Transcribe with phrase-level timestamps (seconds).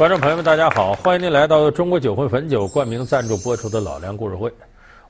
[0.00, 0.94] 观众朋友们，大家好！
[0.94, 4.48] 欢迎您来到中国酒魂汾酒冠名赞助播出的《老梁故事会》。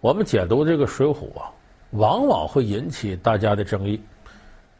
[0.01, 1.46] 我们解读这个《水浒》啊，
[1.93, 4.03] 往往会引起大家的争议。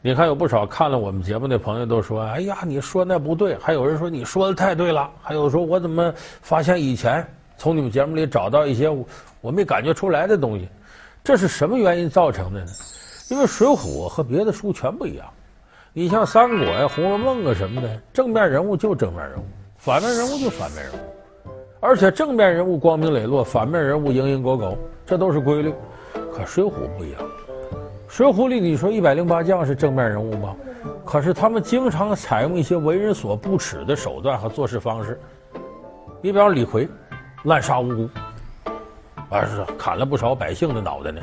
[0.01, 7.25] 你看，有不少看了我们节目的朋友都说：“哎呀，你说那不对。”还有人说：“你说的太对了。”还有说：“我怎么发现以前
[7.55, 8.89] 从你们节目里找到一些
[9.39, 10.67] 我没感觉出来的东西？”
[11.23, 12.71] 这是什么原因造成的呢？
[13.29, 13.75] 因为《水浒》
[14.09, 15.25] 和别的书全不一样。
[15.93, 19.45] 你像《三国》呀、《红楼梦》啊什么的，正面人物就正面人物。
[19.83, 20.97] 反面人物就反面人物，
[21.79, 24.77] 而且正面人物光明磊落，反面人物蝇营狗苟，
[25.07, 25.73] 这都是规律。
[26.31, 27.21] 可《水浒》不一样，
[28.07, 30.55] 《水浒》里你说一百零八将是正面人物吗？
[31.03, 35.19] 可是他们经常采用一些为人所不齿的手段和做事方式。
[36.21, 36.87] 你比方李逵，
[37.45, 38.09] 滥杀无辜，
[39.31, 41.19] 而是砍了不少百姓的脑袋呢。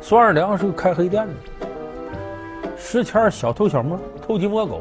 [0.00, 1.34] 孙二娘是个开黑店的，
[2.78, 4.80] 石谦小偷小摸，偷鸡摸狗。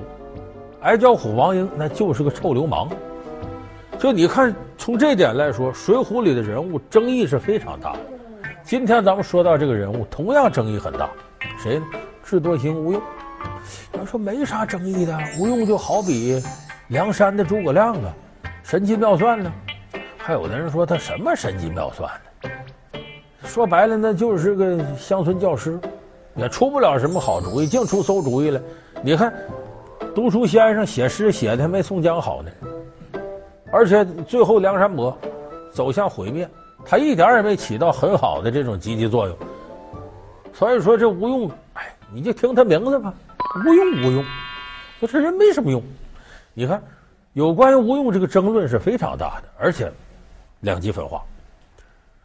[0.82, 2.88] 矮脚虎王英那就是个臭流氓，
[3.98, 8.00] 就你看，从这点来说，《水浒》里的人物争议是非常大的。
[8.64, 11.10] 今天咱们说到这个人物，同样争议很大，
[11.58, 11.86] 谁呢？
[12.24, 13.02] 智多星吴用。
[13.94, 16.40] 要说没啥争议的，吴用就好比
[16.90, 18.14] 梁山的诸葛亮啊，
[18.62, 19.52] 神机妙算呢。
[20.16, 22.12] 还有的人说他什么神机妙算
[22.44, 22.50] 呢？
[23.46, 25.80] 说白了，那就是个乡村教师，
[26.36, 28.62] 也出不了什么好主意，净出馊主意了。
[29.02, 29.34] 你看。
[30.18, 32.50] 读书先生写诗写的还没宋江好呢，
[33.72, 35.16] 而且最后梁山伯
[35.72, 36.50] 走向毁灭，
[36.84, 39.38] 他一点也没起到很好的这种积极作用。
[40.52, 43.14] 所以说这吴用，哎，你就听他名字吧，
[43.64, 44.26] 吴用吴用，
[45.00, 45.80] 说这人没什么用。
[46.56, 46.82] 你看，
[47.34, 49.88] 有关于吴用这个争论是非常大的，而且
[50.62, 51.22] 两极分化。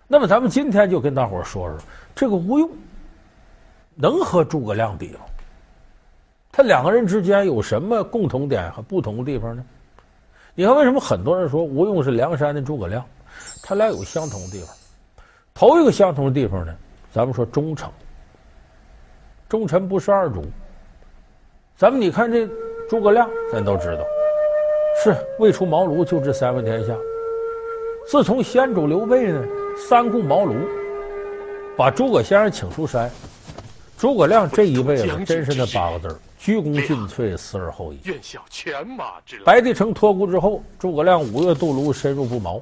[0.09, 1.77] 那么咱们今天就跟大伙说说
[2.15, 2.71] 这个吴用，
[3.95, 5.21] 能和诸葛亮比吗？
[6.53, 9.64] 他两个人之间有什么共同点和不同的地方呢？
[10.55, 13.03] 你看，为什么很多人说吴用是梁山的诸葛亮？
[13.62, 14.69] 他俩有相同的地方。
[15.55, 16.77] 头一个相同的地方呢，
[17.10, 17.91] 咱们说忠诚。
[19.49, 20.44] 忠臣不事二主。
[21.75, 22.47] 咱们你看这
[22.87, 24.04] 诸葛亮，咱都知道，
[25.03, 26.94] 是未出茅庐就知三分天下。
[28.06, 29.43] 自从先主刘备呢
[29.88, 30.54] 三顾茅庐，
[31.78, 33.10] 把诸葛先生请出山，
[33.97, 36.16] 诸葛亮这一辈子真是那八个字儿。
[36.42, 38.00] 鞠躬尽瘁，死而后已。
[38.03, 39.44] 愿效犬马之劳。
[39.44, 42.60] 白帝城托孤之后，诸葛亮五月渡泸，深入不毛。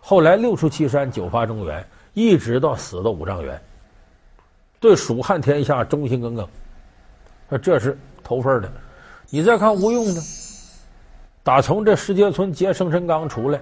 [0.00, 3.60] 后来六出祁山，九伐中原，一直到死的五丈原，
[4.78, 6.48] 对蜀汉天下忠心耿耿。
[7.48, 8.70] 那这是头份的。
[9.28, 10.20] 你再看吴用呢，
[11.42, 13.60] 打从这石碣村劫生辰纲出来，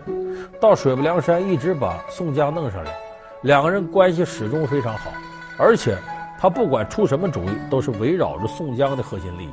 [0.61, 2.95] 到水泊梁山，一直把宋江弄上来，
[3.41, 5.11] 两个人关系始终非常好，
[5.57, 5.97] 而且。
[6.45, 9.51] 他不管出什么主意，都是围绕着宋江的核心利益。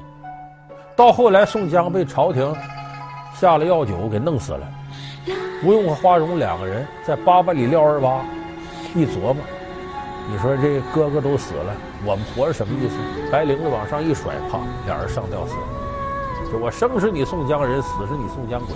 [0.93, 2.53] 到后来，宋江被朝廷
[3.33, 4.67] 下了药酒给弄死了，
[5.63, 8.25] 吴用和花荣两个人在八百里撂二八，
[8.93, 9.37] 一琢磨，
[10.29, 12.97] 你说这哥哥都死了，我们活着什么意思？
[13.31, 16.51] 白绫子往上一甩，啪，俩人上吊死了。
[16.51, 18.75] 就我生是你宋江人，死是你宋江鬼，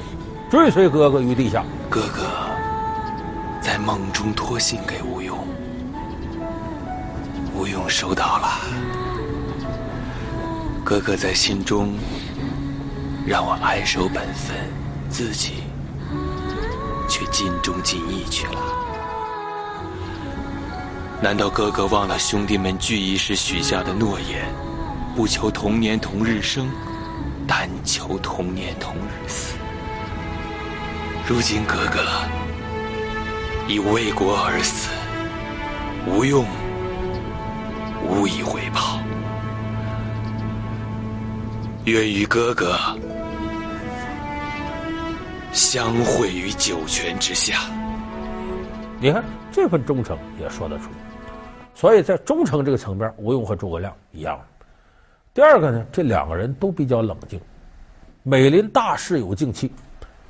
[0.50, 1.66] 追随哥哥于地下。
[1.90, 2.22] 哥哥
[3.60, 5.15] 在梦中托信给我
[7.86, 7.88] 用。
[7.88, 8.60] 吴用收到了，
[10.84, 11.94] 哥哥在信中
[13.28, 14.56] 让我安守本分，
[15.08, 15.64] 自己
[17.08, 18.60] 却尽忠尽义去了。
[21.22, 24.46] 难道哥哥忘了兄弟们聚义时许下的诺言？
[25.16, 26.68] 不求同年同日生，
[27.48, 29.56] 但求同年同日死。
[31.28, 32.04] 如今哥哥
[33.68, 34.90] 已为国而死，
[36.08, 36.46] 无用。
[38.06, 39.00] 无以回报，
[41.86, 42.76] 愿与哥哥
[45.52, 47.62] 相会于九泉之下。
[49.00, 50.90] 你看这份忠诚也说得出，
[51.74, 54.40] 所以在忠诚这个层面，吴用和诸葛亮一样。
[55.34, 57.42] 第二个呢，这两个人都比较冷静，
[58.22, 59.72] 每临大事有静气，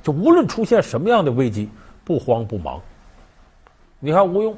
[0.02, 1.68] 就无论出现什么样的危机，
[2.04, 2.80] 不慌不忙。
[4.00, 4.56] 你看吴用。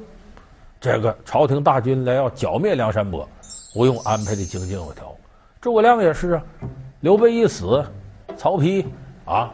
[0.79, 3.27] 这个朝廷大军来要剿灭梁山泊，
[3.75, 5.13] 吴用安排的井井有条。
[5.59, 6.43] 诸葛亮也是啊，
[7.01, 7.83] 刘备一死，
[8.37, 8.85] 曹丕
[9.25, 9.51] 啊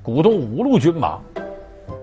[0.00, 1.18] 鼓动五路军马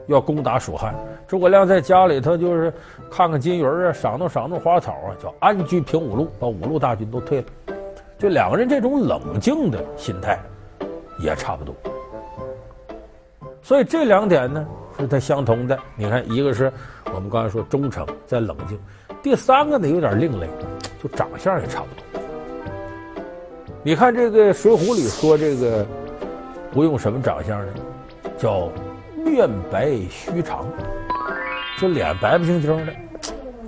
[0.08, 0.94] 要攻打蜀汉。
[1.26, 2.74] 诸葛亮在家里头就是
[3.10, 7.48] 看看金鱼啊，赏弄赏弄花草啊，叫安居平五路，把五路大军都退了。
[8.18, 10.38] 就两个人这种冷静的心态
[11.22, 11.74] 也差不多。
[13.62, 14.68] 所以这两点呢
[15.00, 15.78] 是他相同的。
[15.96, 16.72] 你看，一个是。
[17.14, 18.78] 我们刚才说忠诚再冷静，
[19.24, 20.48] 第三个呢有点另类，
[21.02, 22.22] 就长相也差不多。
[23.82, 25.86] 你看这个《水浒》里说这个
[26.76, 27.74] 吴用什么长相呢？
[28.38, 28.70] 叫
[29.26, 30.68] 面白须长，
[31.80, 32.94] 就脸白白净净的，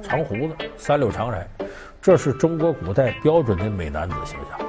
[0.04, 1.42] 长胡子，三绺长髯，
[2.02, 4.60] 这是中国古代标准的美男子形象。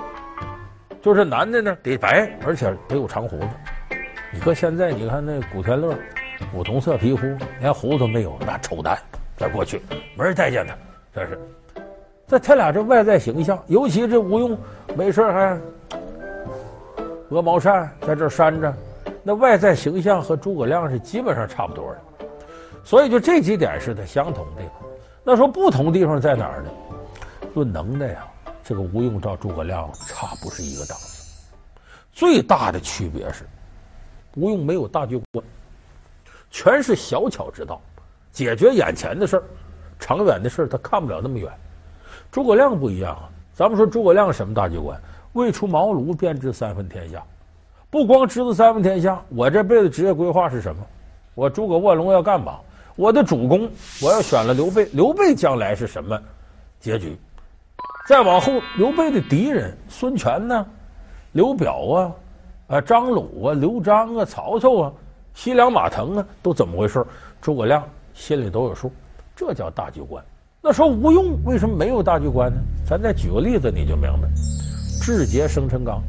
[1.03, 3.49] 就是男的呢得白，而且得有长胡子。
[4.33, 5.93] 你搁现在你看那古天乐，
[6.53, 7.27] 古铜色皮肤，
[7.61, 8.99] 连胡子都没有，那丑男。
[9.37, 9.81] 在过去
[10.17, 10.75] 没人待见他，
[11.15, 11.39] 这是。
[12.27, 14.59] 在他俩这外在形象，尤其这吴用
[14.95, 15.59] 没事还
[17.31, 18.75] 鹅毛扇在这扇着，
[19.23, 22.01] 那外在形象和诸葛亮是基本上差不多的。
[22.85, 24.63] 所以就这几点是他相同的。
[25.25, 26.71] 那说不同地方在哪儿呢？
[27.55, 28.27] 论能耐呀，
[28.63, 31.41] 这个吴用照诸葛亮差不是一个档次。
[32.13, 33.45] 最大的区别是，
[34.37, 35.45] 吴用没有大局观，
[36.51, 37.81] 全是小巧之道，
[38.33, 39.43] 解决眼前的事儿，
[39.99, 41.51] 长远的事儿他看不了那么远。
[42.31, 45.01] 诸葛亮不一样啊，咱们说诸葛亮什么大局观？
[45.33, 47.23] 未出茅庐便知三分天下，
[47.89, 50.85] 不光知道三分天下，我这辈子职业规划是什么？
[51.35, 52.59] 我诸葛卧龙要干嘛？
[52.97, 53.71] 我的主公
[54.03, 56.21] 我要选了刘备，刘备将来是什么
[56.81, 57.17] 结局？
[58.07, 60.67] 再往后，刘备的敌人孙权呢？
[61.33, 62.13] 刘表啊，
[62.67, 64.93] 啊张鲁啊，刘璋啊，曹操啊，
[65.43, 67.03] 西凉马腾啊，都怎么回事？
[67.41, 67.83] 诸葛亮
[68.13, 68.93] 心里都有数，
[69.35, 70.23] 这叫大局观。
[70.61, 72.61] 那说吴用为什么没有大局观呢？
[72.87, 74.29] 咱再举个例子，你就明白。
[75.01, 76.03] 智劫生辰纲，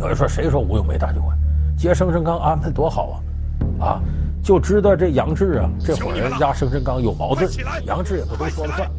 [0.00, 1.36] 有人说谁说吴用没大局观？
[1.76, 3.20] 劫生辰纲安排多好
[3.78, 3.84] 啊！
[3.84, 4.00] 啊，
[4.42, 7.46] 就知道这杨志啊，这伙人压生辰纲有矛盾，
[7.84, 8.90] 杨志也不都说了算。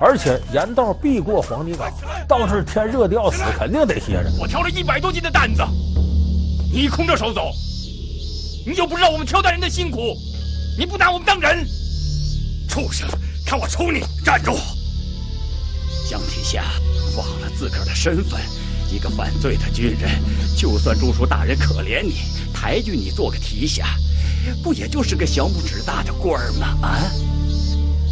[0.00, 1.88] 而且沿道必过黄泥岗，
[2.26, 4.28] 到这天热的要死，肯定得歇着。
[4.40, 5.62] 我挑了一百多斤的担子，
[6.72, 7.52] 你空着手走，
[8.70, 10.16] 你就不知道我们挑担人的辛苦，
[10.78, 11.68] 你不拿我们当人，
[12.68, 13.08] 畜生！
[13.44, 13.98] 看我抽你！
[14.24, 14.56] 站住！
[16.08, 16.62] 江天下
[17.16, 18.40] 忘了自个儿的身份，
[18.88, 20.22] 一个犯罪的军人，
[20.56, 22.14] 就算中书大人可怜你，
[22.54, 23.96] 抬举你做个提辖，
[24.62, 26.78] 不也就是个小拇指大的官儿吗？
[26.80, 27.10] 啊！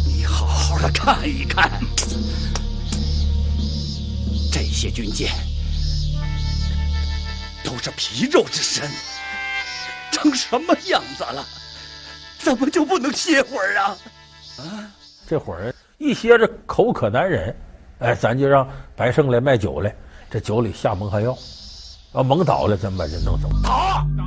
[0.05, 1.81] 你好好的看一看，
[4.51, 5.31] 这些军舰
[7.63, 8.83] 都是皮肉之身，
[10.21, 11.43] 成什么样子了？
[12.39, 13.97] 怎么就不能歇会儿啊？
[14.59, 14.63] 啊！
[15.27, 17.55] 这会儿一歇着口渴难忍，
[17.99, 19.93] 哎，咱就让白胜来卖酒来，
[20.29, 21.37] 这酒里下蒙汗药，
[22.13, 23.49] 啊蒙倒了，咱把人弄走。
[23.61, 24.23] 倒倒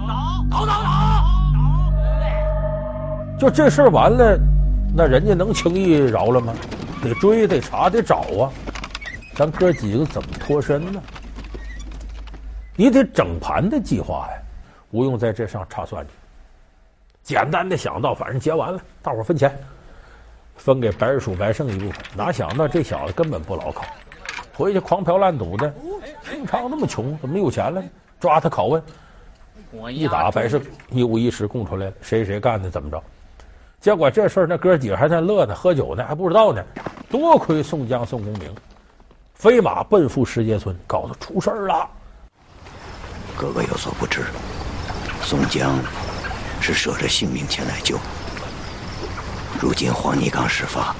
[0.51, 1.25] 倒倒倒！
[3.39, 4.39] 就这事儿完了，
[4.95, 6.55] 那人家能轻易饶了吗？
[7.03, 8.53] 得追，得查，得找啊！
[9.35, 11.03] 咱哥几个怎么脱身呢？
[12.77, 14.39] 你得整盘的计划呀！
[14.93, 16.13] 吴用在这上插算计，
[17.35, 19.53] 简单的想到，反正结完了，大伙分钱。
[20.55, 23.85] 分给白日鼠白胜一部分，哪想到这小子根本不牢靠，
[24.55, 25.75] 回去狂嫖烂赌的。
[26.31, 27.83] 平常那么穷，怎么有钱了？
[28.21, 33.03] 抓他拷问，一打白胜一五一十供出来了，谁谁干的，怎么着？
[33.81, 36.63] 结果这事儿那哥几个还在乐呢，喝酒呢，还不知道呢。
[37.11, 38.55] 多亏宋江、宋公明，
[39.35, 41.89] 飞马奔赴石碣村，告诉出事儿了。
[43.37, 44.21] 哥哥有所不知，
[45.25, 45.79] 宋江
[46.61, 47.97] 是舍着性命前来救。
[49.61, 50.95] 如今黄泥岗事发，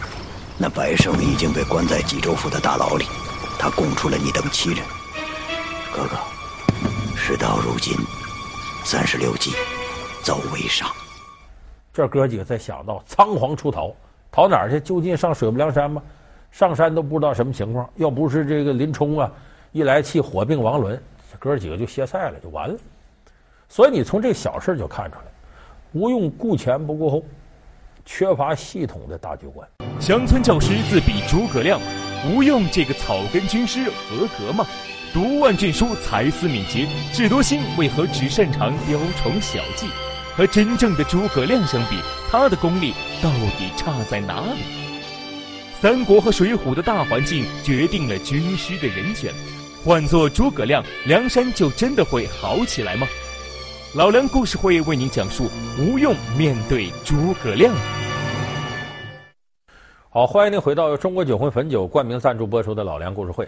[0.57, 3.05] 那白胜已经被关在济州府的大牢里，
[3.59, 4.85] 他供出了你等七人。
[5.93, 6.17] 哥哥，
[7.17, 7.95] 事到如今，
[8.85, 9.53] 三十六计，
[10.23, 10.89] 走为上。
[11.93, 13.95] 这哥几个才想到仓皇出逃，
[14.31, 14.81] 逃哪儿去？
[14.81, 16.01] 就近上水泊梁山吗？
[16.51, 17.89] 上山都不知道什么情况。
[17.97, 19.31] 要不是这个林冲啊，
[19.73, 21.03] 一来气火并王伦，
[21.39, 22.79] 哥几个就歇菜了，就完了。
[23.73, 25.25] 所以你从这小事就看出来，
[25.93, 27.25] 吴用顾前不顾后。
[28.05, 29.67] 缺乏系统的大局观。
[29.99, 31.81] 乡村教师自比诸葛亮，
[32.29, 34.67] 吴用这个草根军师合格吗？
[35.15, 39.87] 读万卷书，才思敏捷，智多星为何只擅长雕虫小技？
[40.37, 41.97] 和真正的诸葛亮相比，
[42.31, 44.65] 他的功力到底差在哪里？
[45.81, 49.33] 三国和水浒的大环境决定了军师的人选，
[49.83, 53.07] 换做诸葛亮，梁山就真的会好起来吗？
[53.95, 57.75] 老梁故事会为您讲述吴用面对诸葛亮。
[60.09, 63.47] 好，欢迎您回到中国酒魂汾酒冠名赞助播出的老梁故事会。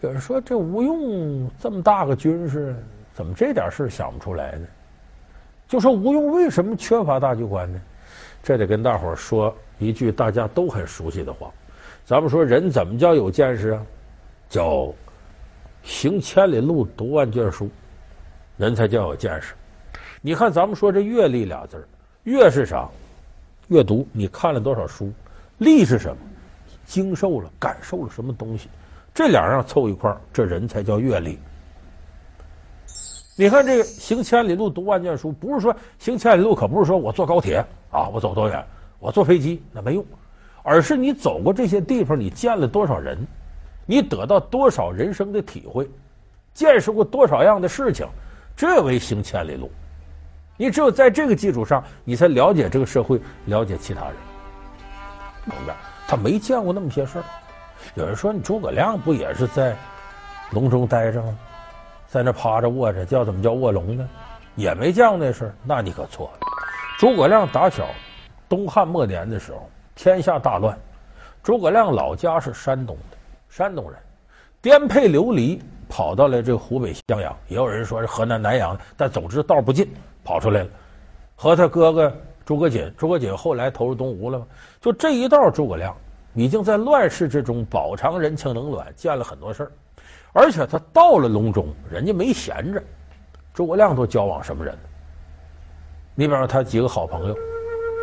[0.00, 2.74] 有人说，这吴用这么大个军事，
[3.12, 4.66] 怎么这点事想不出来呢？
[5.68, 7.78] 就说吴用为什么缺乏大局观呢？
[8.42, 11.52] 这得跟大伙儿说一句大家都很熟悉的话。
[12.02, 13.86] 咱们说人怎么叫有见识啊？
[14.48, 14.90] 叫
[15.82, 17.68] 行千里路，读万卷书。
[18.58, 19.54] 人才叫有见识。
[20.20, 21.86] 你看，咱们说这阅历俩字儿，
[22.24, 22.88] 阅是啥？
[23.68, 25.12] 阅读，你看了多少书？
[25.58, 26.16] 历是什么？
[26.84, 28.68] 经受了、感受了什么东西？
[29.14, 31.38] 这两样凑一块儿，这人才叫阅历。
[33.36, 38.64] 你看这个行千里路，读万卷书，不是说行千里路，可不是说我坐高铁啊，我走多远，
[38.98, 40.04] 我坐飞机那没用，
[40.64, 43.16] 而是你走过这些地方，你见了多少人，
[43.86, 45.88] 你得到多少人生的体会，
[46.52, 48.04] 见识过多少样的事情，
[48.58, 49.70] 这为行千里路。
[50.56, 54.14] 你只有在这个基础上，你才了解这个社会，了解其他人。
[55.44, 55.76] 明白？
[56.08, 57.24] 他没见过那么些事儿。
[57.94, 59.76] 有人说，你诸葛亮不也是在
[60.50, 61.38] 隆中待着吗？
[62.08, 64.08] 在那趴着卧着，叫怎么叫卧龙呢？
[64.56, 65.54] 也没见过那事儿。
[65.62, 66.46] 那你可错了。
[66.98, 67.86] 诸葛亮打小，
[68.48, 70.76] 东汉末年的时候，天下大乱。
[71.44, 73.16] 诸葛亮老家是山东的，
[73.48, 73.96] 山东人，
[74.60, 77.34] 颠沛流离，跑到了这个湖北襄阳。
[77.48, 79.88] 也有人说是河南南阳，但总之道不近，
[80.22, 80.68] 跑出来了。
[81.34, 82.12] 和他哥哥
[82.44, 84.46] 诸葛瑾，诸葛瑾后来投入东吴了嘛。
[84.80, 85.96] 就这一道，诸葛亮
[86.34, 89.72] 已经在乱世之中饱尝人情冷暖，见了很多事儿。
[90.32, 92.82] 而且他到了隆中，人家没闲着，
[93.54, 94.76] 诸葛亮都交往什么人？
[96.14, 97.34] 你比方说他几个好朋友，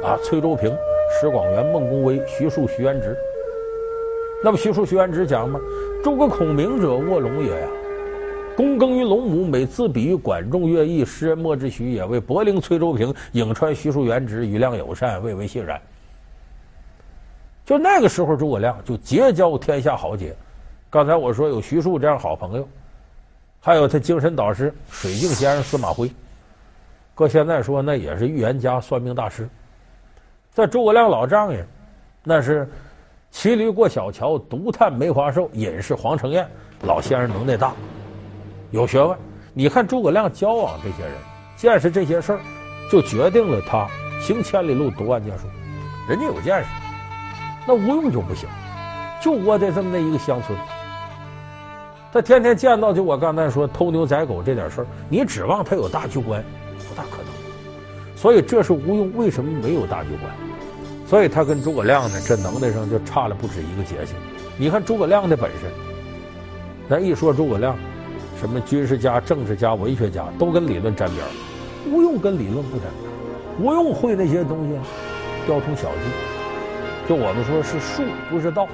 [0.03, 0.75] 啊，崔州平、
[1.19, 3.17] 石广元、孟公威、徐庶、徐元直。
[4.43, 5.59] 那么徐庶、徐元直讲嘛，
[6.03, 7.67] 诸葛孔明者，卧龙也呀。
[8.55, 12.05] 躬耕于龙母，每自比于管仲、乐毅，时人莫之许也。
[12.05, 15.81] 为伯陵崔州平，颍川徐庶元直，与谅友善，未为信然。
[17.65, 20.33] 就那个时候，诸葛亮就结交天下豪杰。
[20.89, 22.65] 刚才我说有徐庶这样好朋友，
[23.59, 26.09] 还有他精神导师水镜先生司马徽，
[27.13, 29.49] 搁现在说那也是预言家、算命大师。
[30.53, 31.67] 在诸葛亮老丈人，
[32.23, 32.69] 那是
[33.35, 36.47] 骑驴过小桥，独叹梅花瘦，隐士黄承彦
[36.83, 37.73] 老先生能耐大，
[38.71, 39.15] 有学问。
[39.53, 41.13] 你看诸葛亮交往这些人，
[41.57, 42.39] 见识这些事儿，
[42.89, 43.89] 就决定了他
[44.21, 45.47] 行千里路，读万卷书。
[46.07, 46.67] 人家有见识，
[47.67, 48.47] 那吴用就不行，
[49.21, 50.57] 就窝在这么的一个乡村。
[52.13, 56.41] 他天天见到就我刚才说偷牛宰狗这点事儿，你指望他有大局观，
[56.87, 58.15] 不大可能。
[58.15, 60.31] 所以这是吴用为什么没有大局观，
[61.05, 64.13] 所以他跟诸葛亮呢，这能耐上就差了不止一个节气。
[64.57, 65.71] 你看诸葛亮的本事，
[66.89, 67.77] 咱一说诸葛亮，
[68.39, 71.29] 什么军事家、政治家、文学家都跟理论沾边儿，
[71.91, 73.15] 吴用跟理论不沾边儿。
[73.59, 74.77] 吴用会那些东西，
[75.45, 78.67] 雕虫小技，就我们说是术不是道。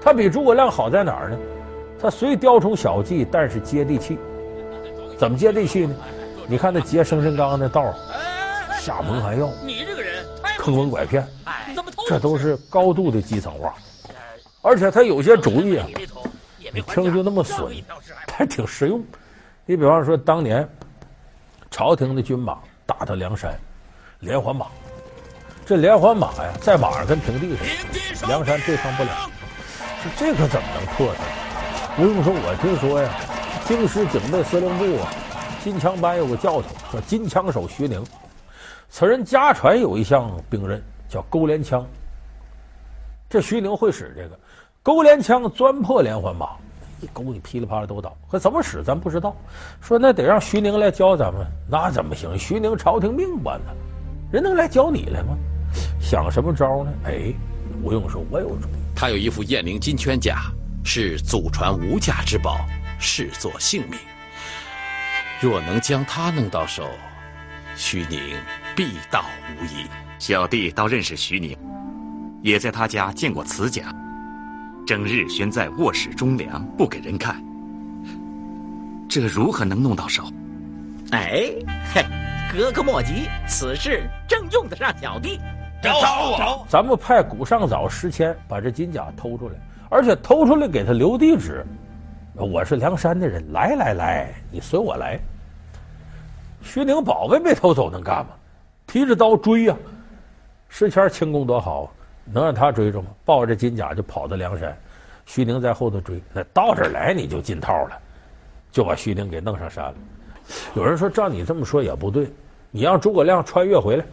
[0.00, 1.38] 他比诸葛亮好在哪儿呢？
[1.98, 4.18] 他虽雕虫小技，但是接地气。
[5.16, 5.94] 怎么接地气呢？
[6.46, 7.92] 你看那劫生辰纲那道
[8.78, 9.48] 下蒙汗药，
[10.66, 11.24] 坑蒙拐骗，
[12.08, 13.72] 这都是高度的基层化。
[14.62, 15.86] 而且他有些主意啊，
[16.72, 17.72] 你听就那么损，
[18.26, 19.00] 还挺实用。
[19.64, 20.68] 你比方说，当年
[21.70, 23.56] 朝廷的军马打到梁山，
[24.18, 24.66] 连环马，
[25.64, 27.62] 这连环马呀，在马上跟平地似
[28.22, 29.10] 的，梁山对抗不了。
[30.02, 31.20] 说这可怎么能破呢？
[31.96, 33.08] 吴用说：“我听说呀，
[33.68, 35.14] 京师警备司令部啊，
[35.62, 38.04] 金枪班有个教头叫金枪手徐宁，
[38.88, 41.86] 此人家传有一项兵刃叫钩连枪。
[43.28, 44.38] 这徐宁会使这个
[44.82, 46.50] 钩连枪，钻破连环马，
[47.00, 48.16] 一钩你噼里啪啦都倒。
[48.30, 49.36] 可怎么使咱不知道。
[49.80, 52.38] 说那得让徐宁来教咱们，那怎么行？
[52.38, 53.72] 徐宁朝廷命官呢，
[54.32, 55.36] 人能来教你来吗？
[56.00, 56.92] 想什么招呢？
[57.04, 57.32] 哎，
[57.82, 58.72] 吴用说：我有主意。
[58.94, 60.42] 他有一副雁翎金圈甲。”
[60.88, 62.60] 是祖传无价之宝，
[63.00, 63.98] 视作性命。
[65.40, 66.84] 若能将他弄到手，
[67.74, 68.36] 徐宁
[68.76, 69.24] 必到
[69.58, 69.86] 无疑。
[70.18, 71.56] 小弟倒认识徐宁，
[72.42, 73.84] 也在他家见过此甲，
[74.86, 77.42] 整日悬在卧室中梁，不给人看。
[79.08, 80.24] 这如何能弄到手？
[81.12, 81.50] 哎，
[81.94, 82.04] 嘿，
[82.52, 85.40] 哥哥莫急，此事正用得上小弟。
[85.82, 85.92] 找
[86.30, 86.66] 我！
[86.68, 89.54] 咱们派古上早、石迁把这金甲偷出来。
[89.88, 91.64] 而且偷出来给他留地址，
[92.34, 95.18] 我是梁山的人，来来来，你随我来。
[96.60, 98.32] 徐宁宝贝被偷走能干嘛？
[98.86, 99.76] 提着刀追呀、
[100.68, 101.92] 石谦轻功多好，
[102.24, 103.08] 能让他追着吗？
[103.24, 104.76] 抱着金甲就跑到梁山，
[105.24, 107.98] 徐宁在后头追，那到这儿来你就进套了，
[108.70, 109.94] 就把徐宁给弄上山了。
[110.74, 112.30] 有人说，照你这么说也不对，
[112.70, 114.04] 你让诸葛亮穿越回来，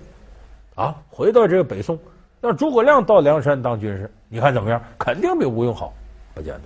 [0.76, 1.98] 啊，回到这个北宋。
[2.42, 4.84] 让诸葛亮到梁山当军师，你看怎么样？
[5.00, 5.94] 肯定比吴用好，
[6.34, 6.62] 不见得。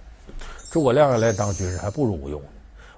[0.72, 2.42] 诸葛亮要来当军师，还不如吴用。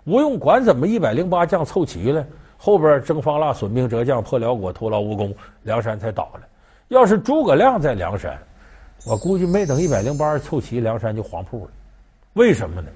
[0.06, 2.26] 吴用管怎么一百零八将凑齐了，
[2.62, 6.42] 后边征方腊、损兵折将、破辽国、徒劳无功，梁山才倒了。
[6.90, 8.38] 要是诸葛亮在梁山，
[9.06, 11.72] 我估计没等一百零八凑齐，梁山就黄铺了。
[12.34, 12.90] 为什么呢？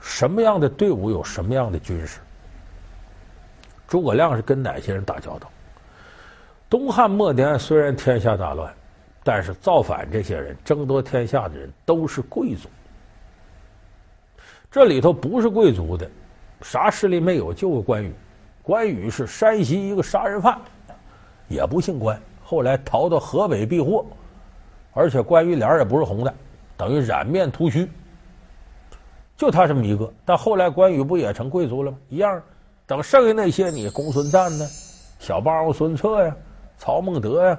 [0.00, 2.18] 什么样的队伍有什么样的军师。
[3.86, 5.48] 诸葛亮是跟哪些人打交道？
[6.68, 8.74] 东汉末年虽然天下大乱，
[9.22, 12.68] 但是造反这些人、争夺天下的人都是贵族。
[14.72, 16.10] 这里头不是贵族的，
[16.62, 18.12] 啥势力没有，就个关羽。
[18.64, 20.58] 关羽是山西一个杀人犯，
[21.48, 24.06] 也不姓关，后来逃到河北避祸，
[24.94, 26.34] 而且关羽脸也不是红的，
[26.74, 27.86] 等于染面涂须。
[29.36, 31.98] 就他这么一个，但后来关羽不也成贵族了吗？
[32.08, 32.42] 一样。
[32.86, 34.66] 等剩下那些，你公孙瓒呢，
[35.18, 36.36] 小霸王孙策呀，
[36.78, 37.58] 曹孟德呀，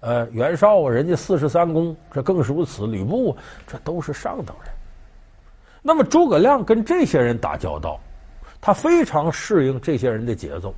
[0.00, 2.86] 呃，袁绍啊，人家四十三公，这更是如此。
[2.86, 4.72] 吕布，这都是上等人。
[5.80, 8.00] 那么诸葛亮跟这些人打交道，
[8.60, 10.74] 他非常适应这些人的节奏，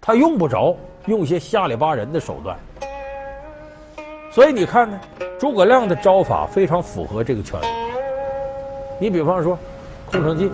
[0.00, 2.56] 他用不着用一些下里巴人的手段。
[4.30, 5.00] 所以你看呢，
[5.38, 7.66] 诸葛亮的招法非常符合这个圈子。
[9.00, 9.58] 你比方说，
[10.10, 10.50] 空城计。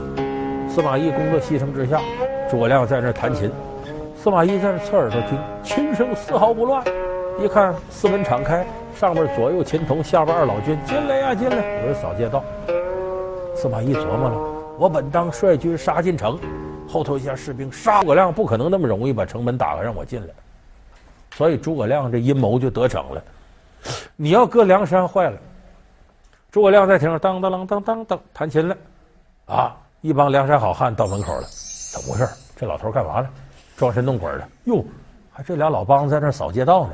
[0.69, 2.01] 司马懿工作牺牲之下，
[2.51, 3.51] 诸葛亮在那弹琴，
[4.17, 6.83] 司马懿在那侧耳朵听，琴声丝毫不乱。
[7.39, 12.43] 一看四门敞开，上边左右琴童，下边二老君进来呀进来，有人扫街道。
[13.55, 14.37] 司马懿琢磨了，
[14.77, 16.39] 我本当率军杀进城，
[16.89, 20.35] 后头一下士兵杀诸葛亮，不可能那么容易把城门打开让我进来。
[21.33, 23.23] 所以诸葛亮这阴谋就得逞了。
[24.17, 25.39] 你要搁梁山坏了，
[26.51, 28.77] 诸葛亮在亭上当当啷当当当弹琴了，
[29.47, 29.77] 啊。
[30.01, 31.47] 一帮梁山好汉到门口了，
[31.91, 32.29] 怎么回事？
[32.57, 33.29] 这老头干嘛呢？
[33.75, 34.47] 装神弄鬼的。
[34.65, 34.85] 哟，
[35.33, 36.93] 还这俩老梆子在那扫街道呢。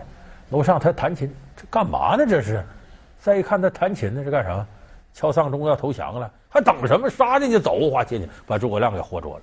[0.51, 2.25] 楼上他弹琴，这干嘛呢？
[2.25, 2.65] 这是。
[3.19, 4.65] 再一看他弹琴呢，是干啥？
[5.12, 7.11] 敲丧钟要投降了，还等什么？
[7.11, 9.43] 杀进去走，花进去，把诸葛亮给活捉了。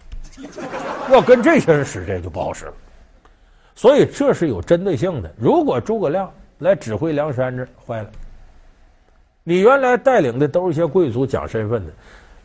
[1.12, 2.74] 要跟这些人使这就不好使了。
[3.76, 5.32] 所以这是有针对性的。
[5.38, 8.10] 如果诸葛亮来指挥梁山这坏了，
[9.44, 11.92] 你原来带领的都是一些贵族讲身份的。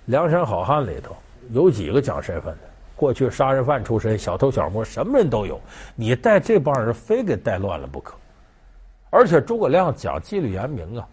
[0.06, 1.16] 梁山好汉里头
[1.50, 2.60] 有几个讲身份的？
[2.94, 5.60] 过去杀人犯出身，小偷小摸，什么人都有。
[5.96, 8.14] 你带这帮人，非给带乱了不可。
[9.10, 11.08] 而且诸葛亮讲纪律严明啊。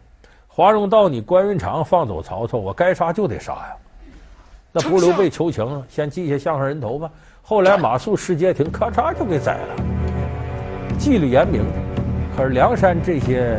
[0.51, 3.75] 华容道你关云长放走曹操，我该杀就得杀呀。
[4.71, 7.09] 那不是刘备求情，先记下项上人头吧。
[7.43, 9.75] 后来马谡失街亭，咔嚓就给宰了。
[10.97, 11.63] 纪律严明，
[12.35, 13.57] 可是梁山这些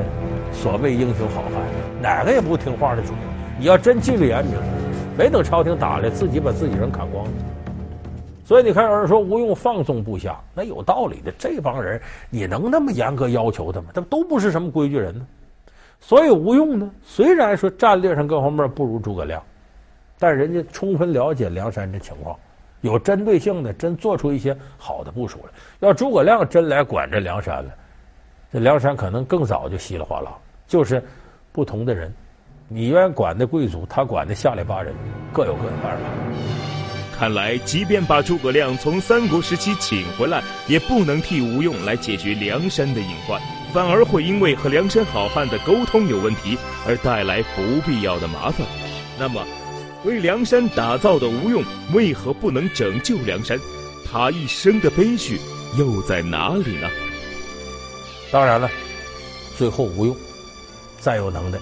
[0.53, 1.53] 所谓英雄好汉，
[2.03, 3.15] 哪个也不听话的主。
[3.59, 4.57] 你要真纪律严明。
[5.17, 7.31] 没等朝廷打来，自己把自己人砍光了。
[8.45, 11.33] 所以你看，有人说吴用放纵部下，那有道理的。
[11.39, 13.87] 这帮人你能那么严格要求他吗？
[13.95, 15.25] 他们都不是什么规矩人呢。
[16.01, 19.43] 所以吴用呢，虽然说战略上各方面不如诸葛亮，
[20.19, 22.37] 但人家充分了解梁山的情况，
[22.81, 25.51] 有针对性的，真做出一些好的部署来。
[25.81, 27.71] 要诸葛亮真来管着梁山了，
[28.53, 30.33] 这梁山可能更早就稀里哗啦。
[30.67, 31.03] 就是
[31.53, 32.13] 不同的人。
[32.73, 34.95] 你愿管的贵族，他管的下里巴人，
[35.33, 36.05] 各有各的办法。
[37.19, 43.41] 看来，即便把诸葛亮从三国时期请回来，也不能替吴用来解决梁山的隐患，
[43.73, 48.67] 反而会因为和梁山好汉的沟通有问题而带来不必要的麻烦。
[49.19, 49.45] 那么，
[50.05, 53.59] 为梁山打造的吴用，为何不能拯救梁山？
[54.11, 55.39] 他一生的悲剧
[55.79, 56.89] 又在哪里呢？
[58.33, 58.69] 当然了，
[59.57, 60.17] 最后吴用
[60.99, 61.59] 再有能耐。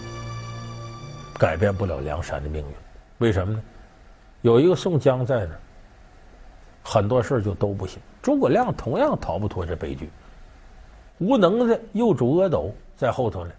[1.38, 2.74] 改变不了梁山的命运，
[3.18, 3.60] 为什么呢？
[4.42, 5.60] 有一个宋江在那儿，
[6.82, 7.98] 很多事就都不行。
[8.22, 10.08] 诸葛亮同样逃不脱这悲剧。
[11.18, 13.50] 无能的右主阿斗在后头呢，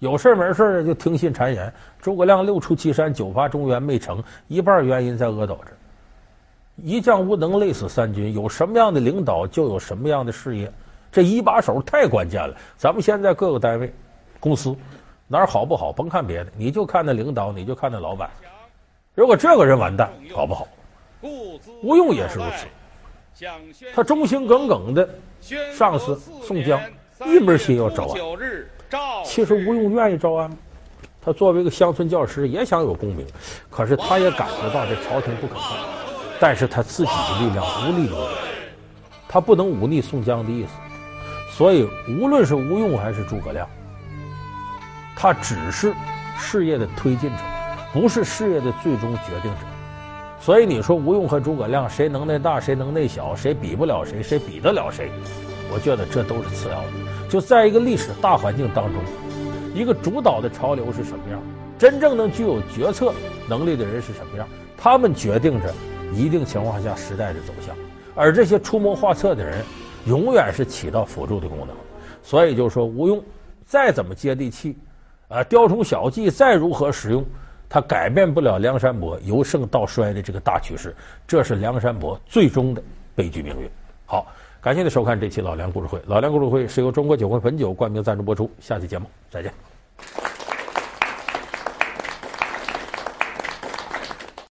[0.00, 1.72] 有事没事就听信谗言。
[2.00, 5.72] 诸葛亮六出祁山，九伐中原没成，一半原因在阿斗这。
[6.82, 8.34] 一将无能，累死三军。
[8.34, 10.70] 有什么样的领导，就有什么样的事业。
[11.10, 12.54] 这一把手太关键了。
[12.76, 13.92] 咱们现在各个单位、
[14.38, 14.76] 公司。
[15.28, 15.92] 哪儿好不好？
[15.92, 18.30] 甭看别的，你就看那领导，你就看那老板。
[19.14, 20.68] 如果这个人完蛋，搞不好。
[21.82, 23.46] 吴用也是如此，
[23.92, 25.08] 他忠心耿耿的
[25.72, 26.80] 上司宋江
[27.24, 28.20] 一门心要招安。
[29.24, 30.50] 其实吴用愿意招安，
[31.20, 33.26] 他作为一个乡村教师，也想有功名。
[33.70, 35.74] 可是他也感觉到这朝廷不可靠，
[36.38, 38.28] 但是他自己的力量无力可援，
[39.28, 40.68] 他不能忤逆宋江的意思。
[41.50, 43.66] 所以，无论是吴用还是诸葛亮。
[45.16, 45.94] 他只是
[46.38, 47.36] 事业的推进者，
[47.92, 49.60] 不是事业的最终决定者。
[50.38, 55.10] 所以你说吴用和诸葛亮谁能耐大，谁能耐小，谁比不了谁，谁比得了谁？
[55.72, 57.05] 我觉得这都是次要的。
[57.28, 59.02] 就在一个历史大环境当中，
[59.74, 61.40] 一个主导的潮流是什么样，
[61.78, 63.12] 真正能具有决策
[63.48, 65.74] 能力的人是什么样，他们决定着
[66.12, 67.74] 一定情况下时代的走向。
[68.14, 69.62] 而这些出谋划策的人，
[70.06, 71.68] 永远是起到辅助的功能。
[72.22, 73.22] 所以就说吴用
[73.64, 74.76] 再怎么接地气。
[75.28, 77.24] 啊，雕虫小技再如何使用，
[77.68, 80.94] 他改变不了梁山伯由盛到衰的这个大趋势，
[81.26, 82.80] 这是梁山伯最终的
[83.16, 83.68] 悲剧命运。
[84.06, 84.28] 好，
[84.60, 88.50] 感谢您收看这期老梁故事会老梁故事会是由中国酒会汾酒冠名赞助播出。
[88.60, 89.52] 下期节目再见。